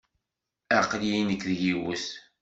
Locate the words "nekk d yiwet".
1.23-2.05